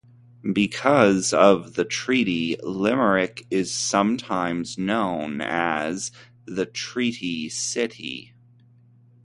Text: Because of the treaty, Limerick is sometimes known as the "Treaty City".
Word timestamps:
Because 0.51 1.31
of 1.31 1.75
the 1.75 1.85
treaty, 1.85 2.57
Limerick 2.63 3.45
is 3.51 3.71
sometimes 3.71 4.75
known 4.75 5.41
as 5.41 6.11
the 6.47 6.65
"Treaty 6.65 7.49
City". 7.49 8.33